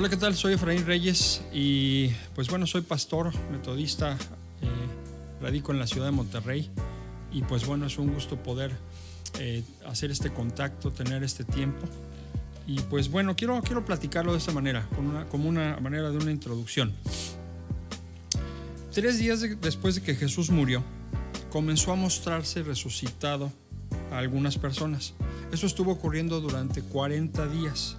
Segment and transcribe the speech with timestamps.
[0.00, 0.34] Hola, ¿qué tal?
[0.34, 4.16] Soy Efraín Reyes y pues bueno, soy pastor metodista,
[4.62, 6.70] eh, radico en la ciudad de Monterrey
[7.30, 8.72] y pues bueno, es un gusto poder
[9.38, 11.86] eh, hacer este contacto, tener este tiempo.
[12.66, 14.88] Y pues bueno, quiero, quiero platicarlo de esta manera,
[15.30, 16.94] como una manera de una introducción.
[18.94, 20.82] Tres días después de que Jesús murió,
[21.50, 23.52] comenzó a mostrarse resucitado
[24.10, 25.12] a algunas personas.
[25.52, 27.96] Eso estuvo ocurriendo durante 40 días.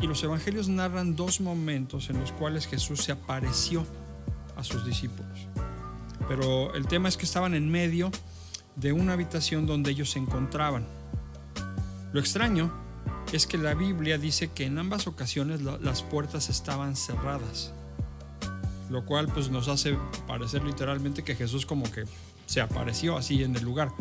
[0.00, 3.86] Y los evangelios narran dos momentos en los cuales Jesús se apareció
[4.56, 5.48] a sus discípulos.
[6.28, 8.10] Pero el tema es que estaban en medio
[8.74, 10.86] de una habitación donde ellos se encontraban.
[12.12, 12.72] Lo extraño
[13.32, 17.72] es que la Biblia dice que en ambas ocasiones las puertas estaban cerradas,
[18.90, 22.04] lo cual pues nos hace parecer literalmente que Jesús como que
[22.46, 23.92] se apareció así en el lugar,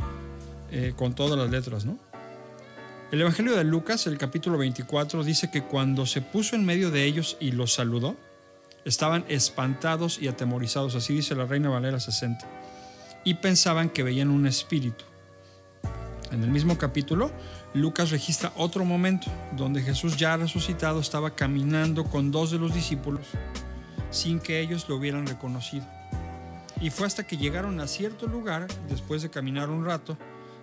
[0.71, 1.97] eh, con todas las letras, ¿no?
[3.11, 7.05] El Evangelio de Lucas, el capítulo 24, dice que cuando se puso en medio de
[7.05, 8.15] ellos y los saludó,
[8.83, 12.47] estaban espantados y atemorizados, así dice la Reina Valera 60,
[13.23, 15.05] y pensaban que veían un espíritu.
[16.31, 17.31] En el mismo capítulo,
[17.75, 23.27] Lucas registra otro momento donde Jesús ya resucitado estaba caminando con dos de los discípulos
[24.09, 25.85] sin que ellos lo hubieran reconocido.
[26.81, 30.17] Y fue hasta que llegaron a cierto lugar, después de caminar un rato,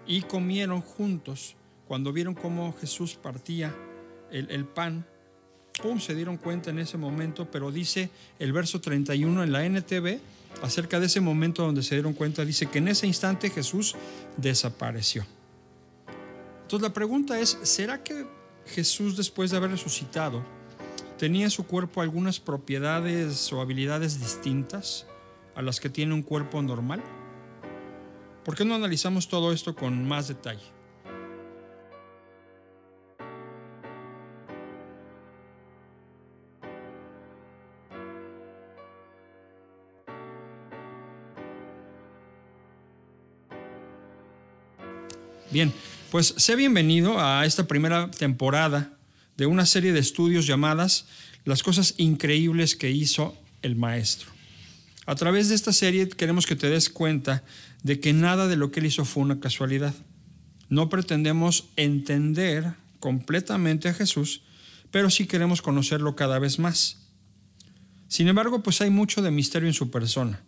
[0.07, 3.75] y comieron juntos cuando vieron cómo Jesús partía
[4.31, 5.05] el, pan,
[5.83, 6.01] ¡pum!
[6.01, 10.19] se dieron cuenta en ese momento, pero dice el verso 31 en la NTV,
[10.63, 13.95] acerca de ese momento donde se dieron cuenta, dice que en ese instante Jesús
[14.37, 15.25] desapareció.
[16.63, 18.27] Entonces la pregunta es, ¿será que
[18.67, 20.43] Jesús después de haber resucitado
[21.19, 25.07] tenía en su cuerpo algunas propiedades o habilidades distintas
[25.55, 27.03] a las que tiene un cuerpo normal?
[28.45, 30.65] ¿Por qué no analizamos todo esto con más detalle?
[45.52, 45.70] Bien,
[46.11, 48.96] pues sé bienvenido a esta primera temporada
[49.36, 51.05] de una serie de estudios llamadas
[51.45, 54.30] Las cosas increíbles que hizo el Maestro.
[55.05, 57.45] A través de esta serie queremos que te des cuenta
[57.83, 59.92] de que nada de lo que él hizo fue una casualidad.
[60.70, 64.41] No pretendemos entender completamente a Jesús,
[64.91, 67.08] pero sí queremos conocerlo cada vez más.
[68.08, 70.41] Sin embargo, pues hay mucho de misterio en su persona.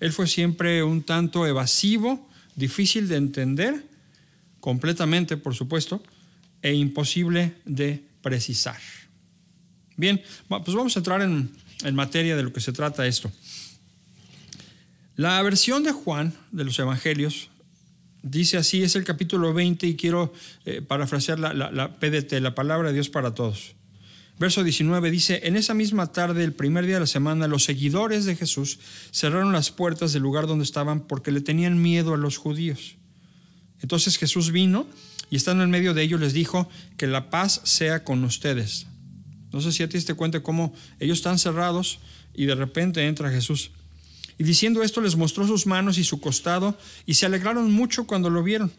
[0.00, 3.89] Él fue siempre un tanto evasivo, difícil de entender
[4.60, 6.02] completamente, por supuesto,
[6.62, 8.78] e imposible de precisar.
[9.96, 11.50] Bien, pues vamos a entrar en,
[11.92, 13.30] materia de lo que se trata esto.
[15.16, 17.50] La versión de Juan de los Evangelios
[18.22, 20.32] dice así, es el capítulo 20 y quiero
[20.64, 23.74] eh, parafrasear la, la, PDT, la palabra de Dios para todos.
[24.38, 28.24] Verso 19 dice, en esa misma tarde, el primer día de la semana, los seguidores
[28.24, 28.78] de Jesús
[29.10, 32.96] cerraron las puertas del lugar donde estaban porque le tenían miedo a los judíos.
[33.82, 34.86] Entonces Jesús vino
[35.30, 38.86] y estando en medio de ellos les dijo que la paz sea con ustedes.
[39.52, 41.98] No sé si a ti te cuenta cómo ellos están cerrados
[42.34, 43.70] y de repente entra Jesús.
[44.38, 48.30] Y diciendo esto les mostró sus manos y su costado y se alegraron mucho cuando
[48.30, 48.72] lo vieron.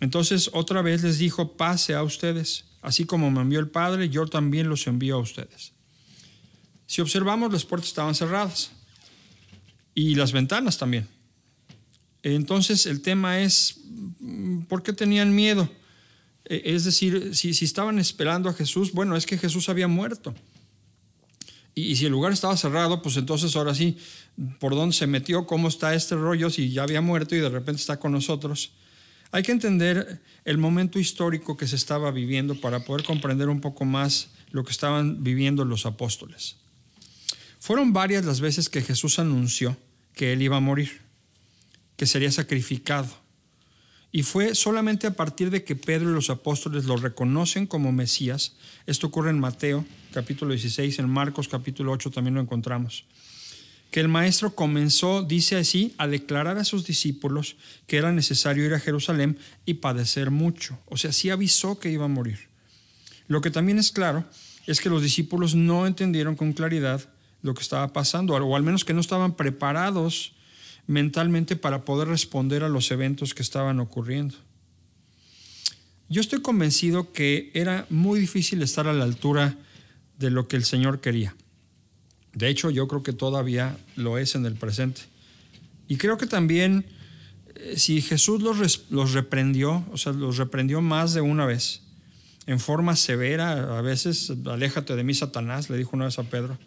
[0.00, 2.64] Entonces otra vez les dijo, paz sea a ustedes.
[2.82, 5.72] Así como me envió el Padre, yo también los envío a ustedes.
[6.86, 8.70] Si observamos, las puertas estaban cerradas
[9.94, 11.08] y las ventanas también.
[12.22, 13.80] Entonces el tema es,
[14.68, 15.68] ¿por qué tenían miedo?
[16.44, 20.34] E, es decir, si, estaban esperando a Jesús, bueno, es que Jesús había muerto.
[21.74, 23.96] Y, si el lugar estaba cerrado, pues entonces ahora sí,
[24.58, 25.46] ¿por dónde se metió?
[25.46, 28.72] ¿Cómo está este rollo si ya había muerto y de repente está con nosotros?
[29.30, 33.84] Hay que entender el momento histórico que se estaba viviendo para poder comprender un poco
[33.84, 36.56] más lo que estaban viviendo los apóstoles.
[37.60, 39.76] Fueron varias las veces que Jesús anunció
[40.14, 41.07] que él iba a morir
[41.98, 43.08] que sería sacrificado.
[44.10, 48.54] Y fue solamente a partir de que Pedro y los apóstoles lo reconocen como Mesías,
[48.86, 49.84] esto ocurre en Mateo
[50.14, 53.04] capítulo 16, en Marcos capítulo 8 también lo encontramos,
[53.90, 57.56] que el maestro comenzó, dice así, a declarar a sus discípulos
[57.86, 59.36] que era necesario ir a Jerusalén
[59.66, 60.78] y padecer mucho.
[60.86, 62.48] O sea, sí avisó que iba a morir.
[63.26, 64.24] Lo que también es claro
[64.66, 67.08] es que los discípulos no entendieron con claridad
[67.42, 70.32] lo que estaba pasando, o al menos que no estaban preparados
[70.88, 74.34] mentalmente para poder responder a los eventos que estaban ocurriendo.
[76.08, 79.56] Yo estoy convencido que era muy difícil estar a la altura
[80.18, 81.36] de lo que el Señor quería.
[82.32, 85.02] De hecho, yo creo que todavía lo es en el presente.
[85.86, 86.86] Y creo que también
[87.54, 91.82] eh, si Jesús los, los reprendió, o sea, los reprendió más de una vez,
[92.46, 96.58] en forma severa, a veces, aléjate de mí, Satanás, le dijo una vez a Pedro.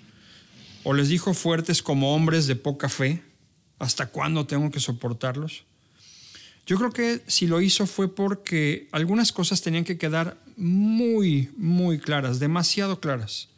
[0.83, 3.23] O les dijo fuertes como hombres de poca fe,
[3.81, 5.63] ¿hasta cuándo tengo que soportarlos?
[6.67, 11.97] Yo creo que si lo hizo fue porque algunas cosas tenían que quedar muy, muy
[11.99, 13.49] claras, demasiado claras.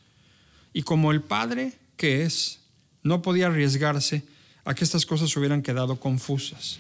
[0.71, 2.61] Y como el padre que es,
[3.03, 4.23] no podía arriesgarse
[4.63, 6.79] a que estas cosas hubieran quedado confusas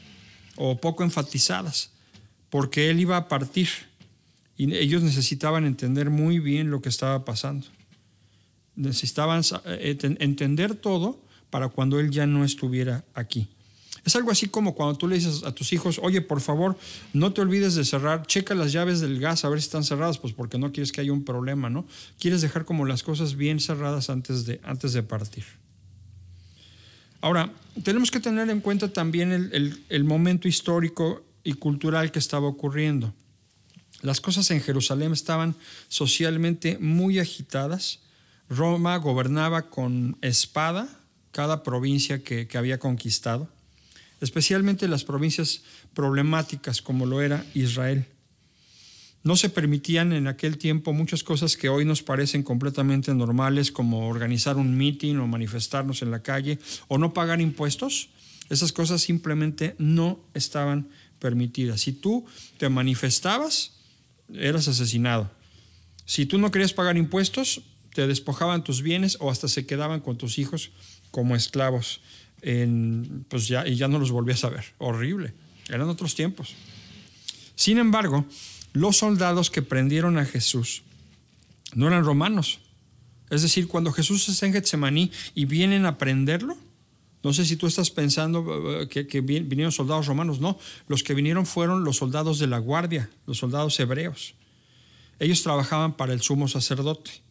[0.55, 1.91] o poco enfatizadas,
[2.49, 3.67] porque él iba a partir
[4.55, 7.67] y ellos necesitaban entender muy bien lo que estaba pasando.
[8.75, 11.22] Necesitaban eh, entender todo
[11.53, 13.47] para cuando él ya no estuviera aquí.
[14.03, 16.75] Es algo así como cuando tú le dices a tus hijos, oye, por favor,
[17.13, 20.17] no te olvides de cerrar, checa las llaves del gas a ver si están cerradas,
[20.17, 21.85] pues porque no quieres que haya un problema, ¿no?
[22.17, 25.43] Quieres dejar como las cosas bien cerradas antes de, antes de partir.
[27.21, 27.53] Ahora,
[27.83, 33.13] tenemos que tener en cuenta también el, el momento histórico y cultural que estaba ocurriendo.
[34.01, 35.53] Las cosas en Jerusalén estaban
[35.87, 37.99] socialmente muy agitadas.
[38.49, 40.89] Roma gobernaba con espada
[41.33, 43.49] cada provincia que, había conquistado
[44.21, 45.63] especialmente las provincias
[45.93, 48.05] problemáticas como lo era Israel.
[49.23, 54.07] No se permitían en aquel tiempo muchas cosas que hoy nos parecen completamente normales, como
[54.07, 56.57] organizar un meeting o manifestarnos en la calle
[56.87, 58.09] o no pagar impuestos.
[58.49, 60.87] Esas cosas simplemente no estaban
[61.19, 61.81] permitidas.
[61.81, 62.25] Si tú
[62.57, 63.73] te manifestabas,
[64.33, 65.29] eras asesinado.
[66.05, 67.61] Si tú no querías pagar impuestos,
[67.93, 70.71] te despojaban tus bienes o hasta se quedaban con tus hijos
[71.11, 72.01] como esclavos
[73.29, 74.65] pues ya, y ya no los volví a saber.
[74.77, 75.33] Horrible.
[75.69, 76.55] Eran otros tiempos.
[77.55, 78.25] Sin embargo,
[78.73, 80.83] los soldados que prendieron a Jesús
[81.73, 82.59] no eran romanos.
[83.29, 86.57] Es decir, cuando Jesús está en Getsemaní y vienen a prenderlo,
[87.23, 91.13] no sé si tú estás pensando eh, que, que, vinieron soldados romanos, no, los que
[91.13, 94.35] vinieron fueron los soldados de la guardia, los soldados hebreos.
[95.19, 97.23] Ellos trabajaban para el sumo sacerdote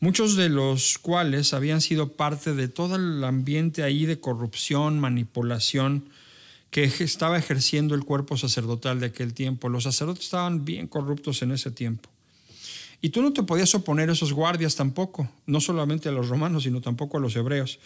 [0.00, 6.08] muchos de los cuales habían sido parte de todo el ambiente ahí de corrupción, manipulación
[6.70, 9.68] que estaba ejerciendo el cuerpo sacerdotal de aquel tiempo.
[9.68, 12.08] Los sacerdotes estaban bien corruptos en ese tiempo.
[13.02, 16.64] Y tú no te podías oponer a esos guardias tampoco, no solamente a los romanos,
[16.64, 17.78] sino tampoco a los hebreos,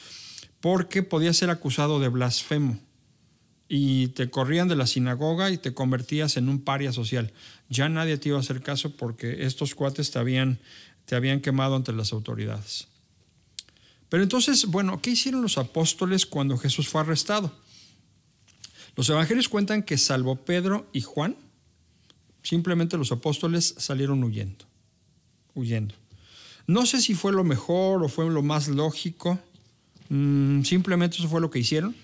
[0.60, 2.78] porque podías ser acusado de blasfemo
[3.68, 7.32] y te corrían de la sinagoga y te convertías en un paria social.
[7.68, 10.58] Ya nadie te iba a hacer caso porque estos cuates te habían
[11.06, 12.88] te habían quemado ante las autoridades.
[14.08, 17.52] Pero entonces, bueno, ¿qué hicieron los apóstoles cuando Jesús fue arrestado?
[18.96, 21.36] Los evangelios cuentan que salvo Pedro y Juan,
[22.42, 24.66] simplemente los apóstoles salieron huyendo,
[25.54, 25.94] huyendo.
[26.66, 29.38] No sé si fue lo mejor o fue lo más lógico,
[30.10, 31.96] mm, simplemente eso fue lo que hicieron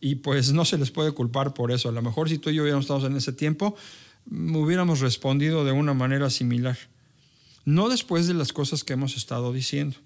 [0.00, 1.88] y pues no se les puede culpar por eso.
[1.88, 3.76] A lo mejor si tú y yo hubiéramos estado en ese tiempo,
[4.26, 6.76] mm, hubiéramos respondido de una manera similar
[7.64, 9.96] no después de las cosas que hemos estado diciendo.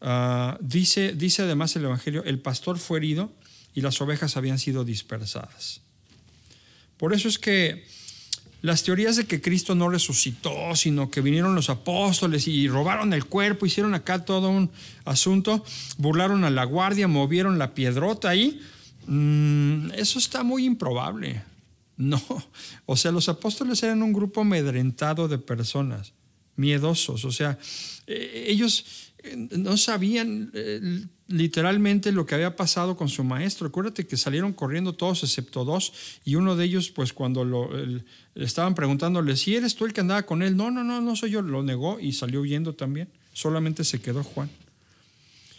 [0.00, 3.32] Ah, dice, dice además el Evangelio, el pastor fue herido
[3.74, 5.80] y las ovejas habían sido dispersadas.
[6.96, 7.84] Por eso es que
[8.60, 13.26] las teorías de que Cristo no resucitó, sino que vinieron los apóstoles y robaron el
[13.26, 14.70] cuerpo, hicieron acá todo un
[15.04, 15.64] asunto,
[15.98, 18.60] burlaron a la guardia, movieron la piedrota ahí,
[19.06, 21.42] mm, eso está muy improbable.
[21.94, 22.20] No,
[22.86, 26.14] o sea, los apóstoles eran un grupo amedrentado de personas
[26.56, 27.24] miedosos.
[27.24, 27.58] O sea,
[28.06, 28.84] eh, ellos
[29.18, 33.66] eh, no sabían eh, literalmente lo que había pasado con su maestro.
[33.66, 35.92] Acuérdate que salieron corriendo todos excepto dos
[36.24, 37.70] y uno de ellos, pues cuando lo,
[38.34, 41.30] estaban preguntándole, si eres tú el que andaba con él, no, no, no, no soy
[41.30, 43.08] yo, lo negó y salió huyendo también.
[43.32, 44.50] Solamente se quedó Juan.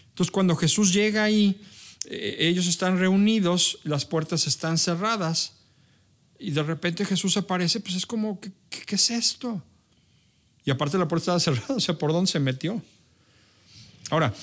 [0.09, 1.59] Entonces cuando Jesús llega ahí,
[2.05, 5.53] ellos están reunidos, las puertas están cerradas
[6.37, 9.63] y de repente Jesús aparece, pues es como, ¿qué, qué es esto?
[10.65, 12.81] Y aparte la puerta estaba cerrada, o sea, ¿por dónde se metió?
[14.09, 14.33] Ahora,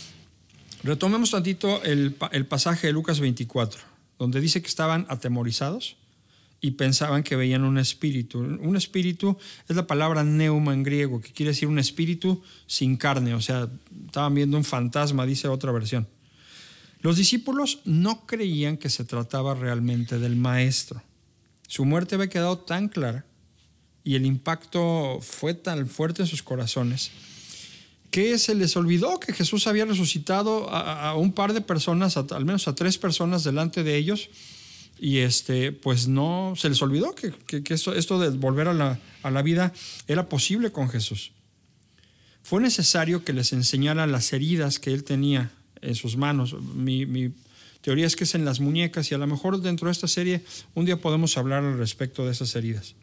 [0.83, 3.81] retomemos tantito el, el pasaje de Lucas 24,
[4.19, 5.97] donde dice que estaban atemorizados
[6.61, 8.39] y pensaban que veían un espíritu.
[8.39, 13.35] Un espíritu es la palabra neuma en griego, que quiere decir un espíritu sin carne,
[13.35, 13.69] o sea,
[14.07, 16.07] estaban viendo un fantasma, dice otra versión.
[17.01, 21.03] Los discípulos no creían que se trataba realmente del maestro.
[21.67, 23.25] Su muerte había quedado tan clara
[24.05, 27.11] y el impacto fue tan fuerte en sus corazones
[28.11, 32.67] que se les olvidó que Jesús había resucitado a, un par de personas, al menos
[32.69, 34.31] a tres personas delante de ellos,
[34.99, 37.33] y este, pues no, se les olvidó que,
[37.73, 39.73] esto, esto, de volver a la, a la vida
[40.09, 41.33] era posible con Jesús.
[42.43, 46.55] Fue necesario que les enseñara las heridas que él tenía en sus manos.
[46.75, 47.33] Mi, mi,
[47.81, 50.45] teoría es que es en las muñecas y a lo mejor dentro de esta serie
[50.75, 52.95] un día podemos hablar al respecto de esas heridas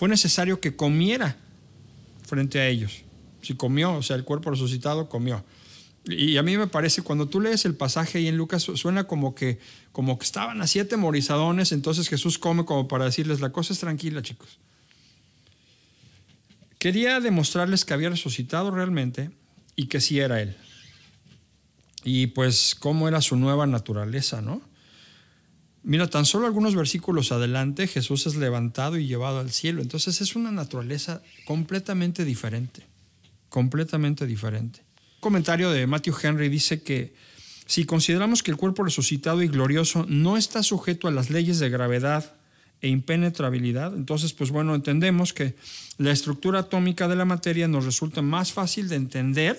[0.00, 1.36] fue necesario que comiera
[2.26, 3.02] frente a ellos.
[3.42, 5.44] Si comió, o sea, el cuerpo resucitado comió.
[6.06, 9.34] Y a mí me parece, cuando tú lees el pasaje ahí en Lucas, suena como
[9.34, 9.58] que,
[9.92, 13.80] como que estaban a siete morizadones, entonces Jesús come como para decirles, la cosa es
[13.80, 14.58] tranquila, chicos.
[16.78, 19.30] Quería demostrarles que había resucitado realmente
[19.76, 20.56] y que sí era Él.
[22.04, 24.62] Y pues cómo era su nueva naturaleza, ¿no?
[25.82, 29.80] Mira, tan solo algunos versículos adelante Jesús es levantado y llevado al cielo.
[29.80, 32.86] Entonces es una naturaleza completamente diferente,
[33.48, 34.80] completamente diferente.
[35.16, 37.14] Un comentario de Matthew Henry dice que
[37.66, 41.70] si consideramos que el cuerpo resucitado y glorioso no está sujeto a las leyes de
[41.70, 42.34] gravedad
[42.82, 45.54] e impenetrabilidad, entonces pues bueno, entendemos que
[45.96, 49.58] la estructura atómica de la materia nos resulta más fácil de entender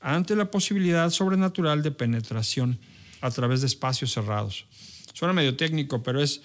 [0.00, 2.78] ante la posibilidad sobrenatural de penetración
[3.20, 4.66] a través de espacios cerrados.
[5.12, 6.40] Suena medio técnico, pero es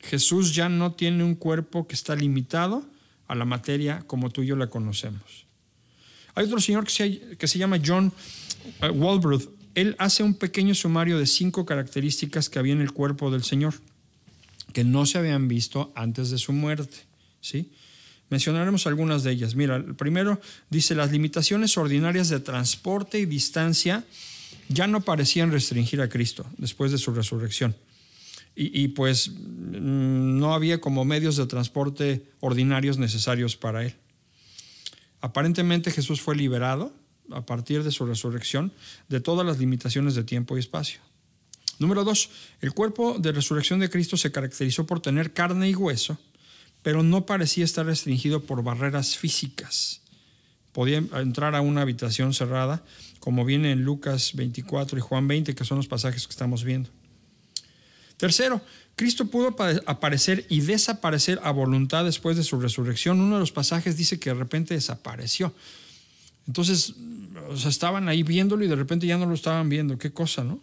[0.00, 2.84] Jesús ya no tiene un cuerpo que está limitado
[3.28, 5.46] a la materia como tú y yo la conocemos.
[6.34, 8.12] Hay otro señor que se, que se llama John
[8.80, 9.50] eh, Walbrook.
[9.74, 13.74] Él hace un pequeño sumario de cinco características que había en el cuerpo del Señor
[14.72, 16.96] que no se habían visto antes de su muerte.
[17.40, 17.70] ¿sí?
[18.30, 19.54] Mencionaremos algunas de ellas.
[19.54, 20.40] Mira, el primero
[20.70, 24.04] dice, las limitaciones ordinarias de transporte y distancia
[24.68, 27.76] ya no parecían restringir a Cristo después de su resurrección.
[28.54, 33.94] Y, pues mm, no había como medios de transporte ordinarios necesarios para él.
[35.22, 36.92] Aparentemente Jesús fue liberado
[37.30, 38.72] a partir de su resurrección
[39.08, 41.00] de todas las limitaciones de tiempo y espacio.
[41.78, 42.30] Número dos,
[42.60, 46.18] el cuerpo de resurrección de Cristo se caracterizó por tener carne y hueso,
[46.82, 50.02] pero no parecía estar restringido por barreras físicas.
[50.72, 52.84] Podía entrar a una habitación cerrada,
[53.20, 56.90] como viene en Lucas 24 y Juan 20, que son los pasajes que estamos viendo.
[58.22, 58.60] Tercero,
[58.94, 63.20] Cristo pudo aparecer y desaparecer a voluntad después de su resurrección.
[63.20, 65.52] Uno de los pasajes dice que de repente desapareció.
[66.46, 66.94] Entonces,
[67.48, 69.98] o sea, estaban ahí viéndolo y de repente ya no lo estaban viendo.
[69.98, 70.60] Qué cosa, ¿no?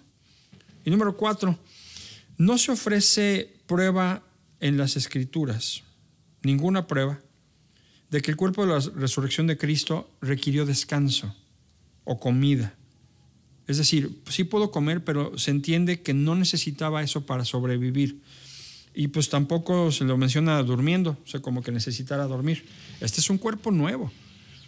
[0.85, 1.59] Y número cuatro,
[2.37, 4.23] no se ofrece prueba
[4.61, 5.83] en las escrituras,
[6.41, 7.19] ninguna prueba,
[8.09, 11.35] de que el cuerpo de la resurrección de Cristo requirió descanso
[12.05, 12.78] o comida.
[13.69, 18.19] Es decir, sí puedo comer, pero se entiende que no necesitaba eso para sobrevivir.
[18.95, 22.65] Y pues tampoco se lo menciona durmiendo, o sea, como que necesitara dormir.
[22.99, 24.11] Este es un cuerpo nuevo.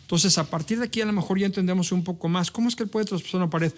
[0.02, 2.52] Entonces, a partir de aquí a lo mejor ya entendemos un poco más.
[2.52, 3.74] ¿Cómo es que él puede traspasar una pared?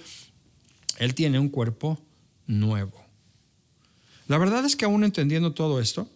[0.98, 1.98] Él tiene un cuerpo
[2.46, 3.02] nuevo.
[4.28, 6.10] La verdad es que aún entendiendo todo esto,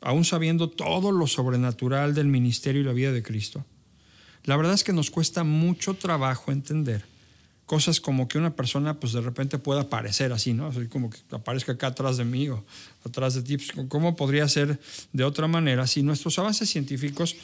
[0.00, 3.66] aún sabiendo todo lo sobrenatural del ministerio y la vida de Cristo,
[4.44, 7.17] la verdad es que nos cuesta mucho trabajo entender
[7.68, 10.68] cosas como que una persona pues de repente pueda aparecer así, ¿no?
[10.68, 12.64] Así como que aparezca acá atrás de mí o
[13.04, 13.58] atrás de ti.
[13.58, 14.80] Pues, ¿Cómo podría ser
[15.12, 17.36] de otra manera si nuestros avances científicos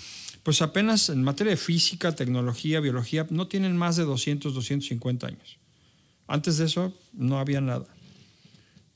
[0.42, 5.58] pues apenas en materia de física, tecnología, biología no tienen más de 200, 250 años?
[6.26, 7.86] Antes de eso no había nada.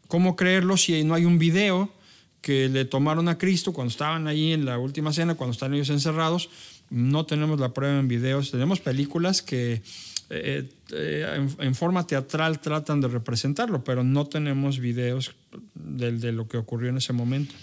[0.09, 1.93] ¿Cómo creerlo si no hay un video
[2.41, 5.91] que le tomaron a Cristo cuando estaban ahí en la última cena, cuando están ellos
[5.91, 6.49] encerrados?
[6.89, 9.83] No tenemos la prueba en videos, tenemos películas que
[10.31, 15.35] eh, eh, en, forma teatral tratan de representarlo, pero no tenemos videos
[15.75, 17.55] de, lo que ocurrió en ese momento.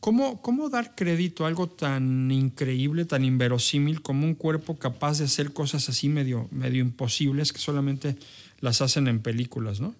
[0.00, 5.24] ¿Cómo, ¿Cómo, dar crédito a algo tan increíble, tan inverosímil como un cuerpo capaz de
[5.24, 8.16] hacer cosas así medio, medio imposibles que solamente
[8.60, 9.94] las hacen en películas, ¿no?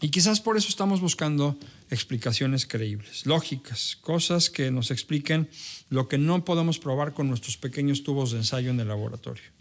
[0.00, 1.58] Y quizás por eso estamos buscando
[1.90, 5.48] explicaciones creíbles, lógicas, cosas que nos expliquen
[5.90, 9.57] lo que no podemos probar con nuestros pequeños tubos de ensayo en el laboratorio.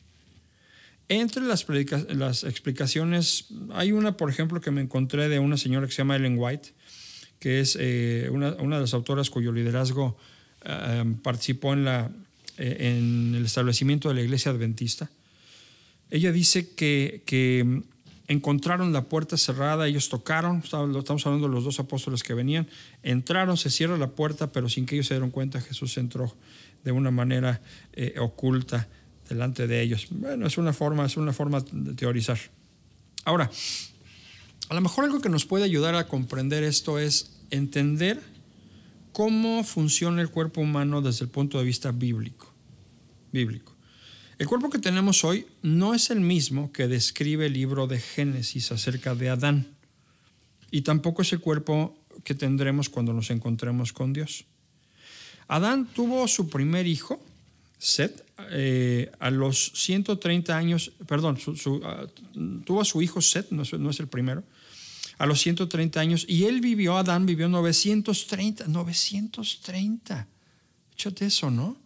[1.09, 1.63] Entre las,
[2.43, 6.35] explicaciones, hay una, por ejemplo, que me encontré de una señora que se llama Ellen
[6.37, 6.73] White,
[7.39, 10.17] que es eh, una, de las autoras cuyo liderazgo
[10.65, 12.09] eh, participó eh,
[12.57, 15.09] en el establecimiento de la iglesia adventista.
[16.09, 17.83] Ella dice que,
[18.29, 22.67] encontraron la puerta cerrada, ellos tocaron, estamos hablando de los dos apóstoles que venían,
[23.01, 26.35] entraron, se cierra la puerta, pero sin que ellos se dieron cuenta, Jesús entró
[26.83, 27.61] de una manera
[28.19, 28.89] oculta
[29.27, 30.07] delante de ellos.
[30.09, 32.37] Bueno, es una forma, es una forma de teorizar.
[33.25, 33.49] Ahora,
[34.69, 38.21] a lo mejor algo que nos puede ayudar a comprender esto es entender
[39.11, 42.53] cómo funciona el cuerpo humano desde el punto de vista bíblico.
[43.31, 43.75] Bíblico.
[44.37, 48.71] El cuerpo que tenemos hoy no es el mismo que describe el libro de Génesis
[48.71, 49.67] acerca de Adán.
[50.69, 54.45] Y tampoco es el cuerpo que tendremos cuando nos encontremos con Dios.
[55.47, 57.23] Adán tuvo su primer hijo,
[57.77, 61.37] Seth, eh, a los 130 años, perdón,
[61.83, 62.05] ah,
[62.65, 64.43] tuvo a su hijo Seth, no es el primero,
[65.17, 70.27] a los 130 años, y él vivió, Adán vivió 930, 930.
[70.93, 71.77] Échate eso, ¿no?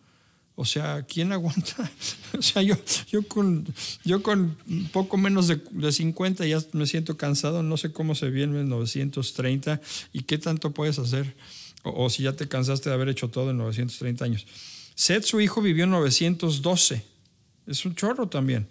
[0.55, 1.89] O sea, ¿quién aguanta?
[2.38, 2.75] O sea, yo,
[3.12, 3.67] yo, con,
[4.05, 4.55] yo con
[4.93, 8.69] poco menos de, de 50 ya me siento cansado, no sé cómo se viene en
[8.69, 9.81] 930
[10.13, 11.36] y qué tanto puedes hacer.
[11.83, 14.45] O, o, si ya te cansaste de haber hecho todo en 930 años.
[15.01, 17.03] Seth, su hijo, vivió en 912.
[17.65, 18.67] Es un chorro también.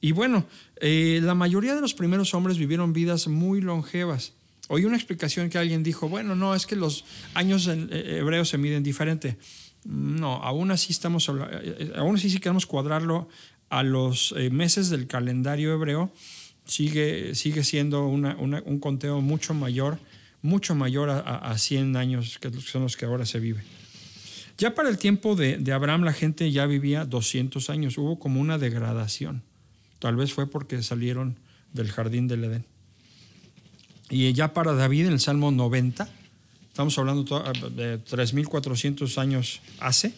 [0.00, 0.44] Y bueno,
[0.80, 4.32] eh, la mayoría de los primeros hombres vivieron vidas muy longevas.
[4.66, 7.04] Oí una explicación que alguien dijo, bueno, no, es que los
[7.34, 9.38] años en eh, hebreos se miden diferente.
[9.84, 13.28] No, aún así estamos, eh, aún así si queremos cuadrarlo
[13.70, 16.12] a los meses del calendario hebreo,
[16.64, 20.00] sigue, sigue siendo un conteo mucho mayor,
[20.42, 23.62] mucho mayor a, a 100 años, que son los que ahora se vive.
[24.58, 28.58] Ya para el tiempo de, Abraham la gente ya vivía 200 años, hubo como una
[28.58, 29.42] degradación.
[30.00, 31.38] Tal vez fue porque salieron
[31.72, 32.64] del jardín del Edén.
[34.10, 36.08] Y ya para David en el Salmo 90,
[36.66, 37.22] estamos hablando
[37.70, 40.12] de 3.400 años hace,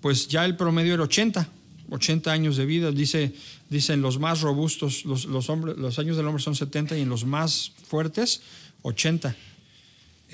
[0.00, 1.46] pues ya el promedio era 80,
[1.90, 2.90] 80 años de vida.
[2.90, 3.34] Dice,
[3.68, 7.10] dicen los más robustos, los, los, hombres, los años del hombre son 70 y en
[7.10, 8.40] los más fuertes,
[8.80, 9.36] 80.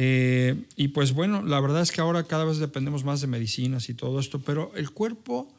[0.00, 3.88] Eh, y pues bueno, la verdad es que ahora cada vez dependemos más de medicinas
[3.88, 5.52] y todo esto, pero el cuerpo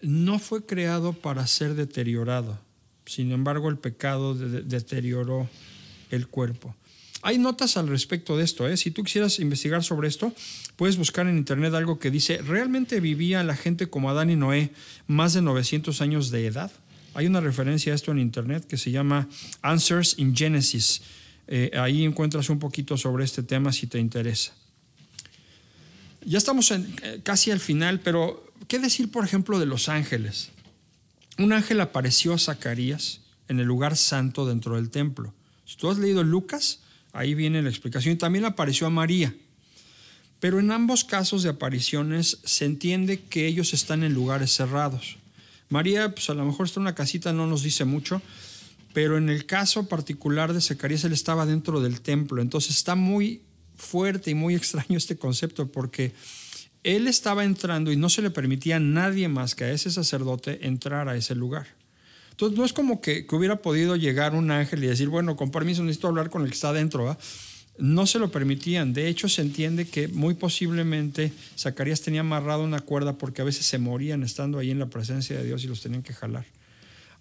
[0.00, 2.58] no fue creado para ser deteriorado.
[3.04, 5.48] Sin embargo, el pecado de deterioró
[6.10, 6.74] el cuerpo.
[7.22, 8.66] Hay notas al respecto de esto.
[8.66, 8.78] ¿eh?
[8.78, 10.32] Si tú quisieras investigar sobre esto,
[10.76, 14.70] puedes buscar en internet algo que dice, ¿realmente vivía la gente como Adán y Noé
[15.06, 16.72] más de 900 años de edad?
[17.12, 19.28] Hay una referencia a esto en internet que se llama
[19.60, 21.02] Answers in Genesis.
[21.52, 24.52] Eh, ahí encuentras un poquito sobre este tema si te interesa.
[26.24, 30.50] Ya estamos eh, casi al final, pero ¿qué decir, por ejemplo, de los ángeles?
[31.38, 35.34] Un ángel apareció a Zacarías en el lugar santo dentro del templo.
[35.64, 36.80] Si tú has leído Lucas,
[37.12, 38.14] ahí viene la explicación.
[38.14, 39.34] Y también apareció a María.
[40.38, 45.16] Pero en ambos casos de apariciones se entiende que ellos están en lugares cerrados.
[45.68, 48.22] María, pues a lo mejor está en una casita, no nos dice mucho,
[48.92, 52.42] pero en el caso particular de Zacarías, él estaba dentro del templo.
[52.42, 53.42] Entonces está muy
[53.76, 56.12] fuerte y muy extraño este concepto porque
[56.82, 60.66] él estaba entrando y no se le permitía a nadie más que a ese sacerdote
[60.66, 61.66] entrar a ese lugar.
[62.30, 65.82] Entonces no es como que, hubiera podido llegar un ángel y decir, bueno, con permiso
[65.84, 67.18] necesito hablar con el que está adentro.
[67.78, 68.94] No se lo permitían.
[68.94, 73.66] De hecho, se entiende que muy posiblemente Zacarías tenía amarrado una cuerda porque a veces
[73.66, 76.46] se morían estando ahí en la presencia de Dios y los tenían que jalar.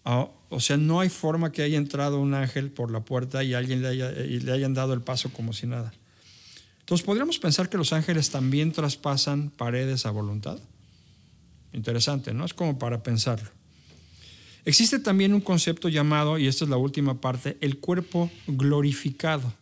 [0.06, 3.54] Uh, o sea, no hay forma que haya entrado un ángel por la puerta y
[3.54, 5.94] alguien le, haya, le hayan dado el paso como si nada.
[6.80, 10.58] Entonces, ¿podríamos pensar que los ángeles también traspasan paredes a voluntad?
[11.72, 12.46] Interesante, ¿no?
[12.46, 13.50] Es como para pensarlo.
[14.66, 19.54] Existe también un concepto llamado, y esta es la última parte, el cuerpo glorificado.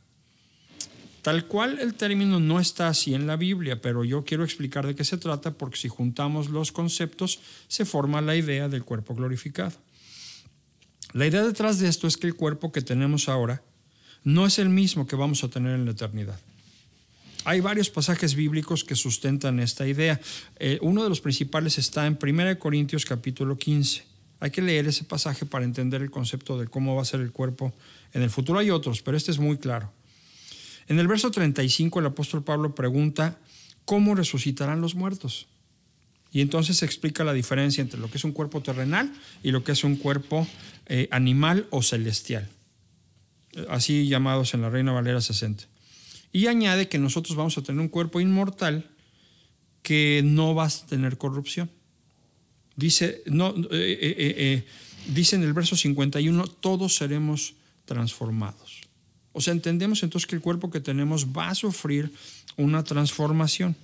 [1.22, 4.96] Tal cual el término no está así en la Biblia, pero yo quiero explicar de
[4.96, 9.74] qué se trata porque si juntamos los conceptos se forma la idea del cuerpo glorificado.
[11.14, 13.62] La idea detrás de esto es que el cuerpo que tenemos ahora
[14.24, 16.40] no es el mismo que vamos a tener en la eternidad.
[17.46, 20.20] Hay varios pasajes bíblicos que sustentan esta idea.
[20.60, 24.04] Eh, uno de los principales está en 1 Corintios capítulo 15.
[24.42, 27.32] Hay que leer ese pasaje para entender el concepto de cómo va a ser el
[27.32, 27.74] cuerpo
[28.14, 28.60] en el futuro.
[28.60, 29.92] Hay otros, pero este es muy claro.
[30.88, 33.38] En el verso 35 el apóstol Pablo pregunta,
[33.86, 35.48] ¿cómo resucitarán los muertos?
[36.32, 39.12] Y entonces se explica la diferencia entre lo que es un cuerpo terrenal
[39.44, 40.48] y lo que es un cuerpo
[40.88, 42.50] eh, animal o celestial,
[43.70, 45.66] así llamados en la Reina Valera 60.
[46.32, 48.90] Y añade que nosotros vamos a tener un cuerpo inmortal
[49.82, 51.70] que no va a tener corrupción.
[52.76, 54.66] Dice, no, eh, eh, eh,
[55.08, 58.82] dice en el verso 51, todos seremos transformados.
[59.32, 62.12] O sea, entendemos entonces que el cuerpo que tenemos va a sufrir
[62.56, 63.76] una transformación.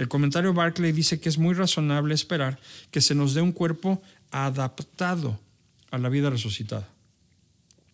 [0.00, 2.58] El comentario Barclay dice que es muy razonable esperar
[2.90, 5.38] que se nos dé un cuerpo adaptado
[5.90, 6.88] a la vida resucitada.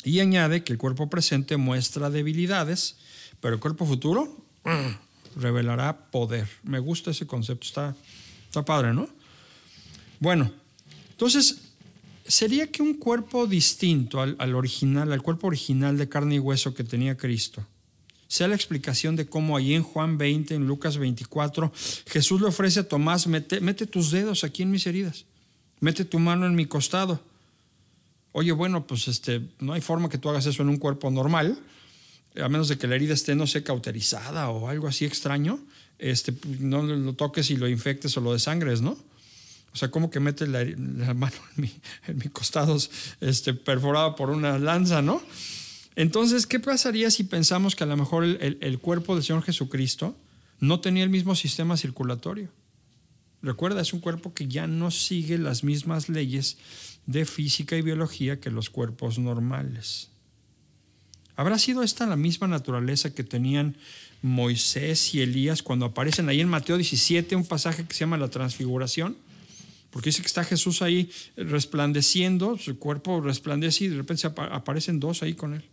[0.05, 2.95] Y añade que el cuerpo presente muestra debilidades
[3.41, 6.49] pero el cuerpo futuro mm, revelará poder.
[6.63, 7.97] Me gusta ese concepto, está,
[8.45, 9.09] está padre, ¿no?
[10.21, 10.53] Bueno,
[11.11, 11.59] entonces,
[12.25, 16.73] sería que un cuerpo distinto al, al, original, al cuerpo original de carne y hueso
[16.73, 17.67] que tenía Cristo,
[18.29, 21.73] sea la explicación de cómo ahí en Juan 20, en Lucas 24,
[22.07, 25.27] Jesús le ofrece a Tomás, mete, tus dedos aquí en mis heridas,
[25.81, 27.21] mete tu mano en mi costado.
[28.33, 31.59] Oye, bueno, pues este, no hay forma que tú hagas eso en un cuerpo normal,
[32.41, 35.59] a menos de que la herida esté, no sé, cauterizada o algo así extraño,
[35.99, 38.99] este, no lo toques y lo infectes o lo desangres, ¿no?
[39.73, 41.73] O sea, como que metes la, la, mano en mi,
[42.07, 42.77] en mi costado
[43.21, 45.23] este, perforado por una lanza, ¿no?
[45.97, 50.15] Entonces, ¿qué pasaría si pensamos que a lo mejor el, cuerpo del Señor Jesucristo
[50.61, 52.51] no tenía el mismo sistema circulatorio?
[53.41, 56.59] Recuerda, es un cuerpo que ya no sigue las mismas leyes
[57.07, 60.11] de física y biología que los cuerpos normales.
[61.35, 63.77] ¿Habrá sido esta la misma naturaleza que tenían
[64.21, 68.29] Moisés y Elías cuando aparecen ahí en Mateo 17, un pasaje que se llama la
[68.29, 69.17] transfiguración?
[69.91, 75.23] Porque dice que está Jesús ahí resplandeciendo, su cuerpo resplandece y de repente aparecen dos
[75.23, 75.65] ahí con él.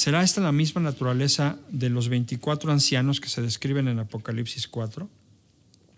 [0.00, 5.10] ¿Será esta la misma naturaleza de los 24 ancianos que se describen en Apocalipsis 4?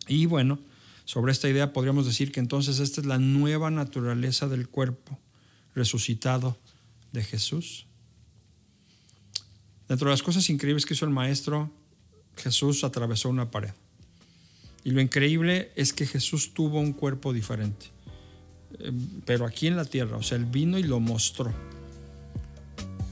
[0.08, 0.58] Y bueno,
[1.04, 5.20] sobre esta idea podríamos decir que entonces esta es la nueva naturaleza del cuerpo
[5.76, 6.58] resucitado
[7.12, 7.86] de Jesús.
[9.88, 11.70] Dentro de las cosas increíbles que hizo el maestro,
[12.36, 13.70] Jesús atravesó una pared.
[14.82, 17.86] Y lo increíble es que Jesús tuvo un cuerpo diferente,
[18.80, 18.90] eh,
[19.24, 21.54] pero aquí en la tierra, o sea, él vino y lo mostró.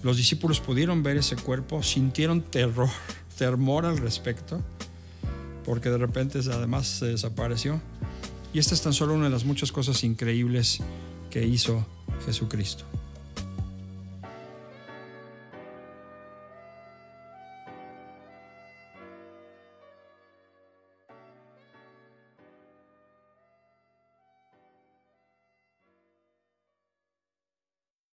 [0.02, 2.88] Los discípulos pudieron ver ese cuerpo, sintieron terror,
[3.38, 4.60] temor al respecto,
[5.64, 7.80] porque de repente además se desapareció.
[8.52, 10.80] Y esta es tan solo una de las muchas cosas increíbles
[11.30, 11.86] que hizo
[12.26, 12.89] Jesucristo.